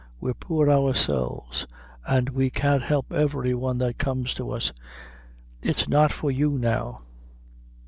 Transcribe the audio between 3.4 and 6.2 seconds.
one that comes to us. It's not